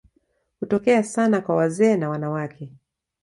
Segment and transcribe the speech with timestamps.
[0.59, 2.71] Hutokea sana kwa wazee na wanawake.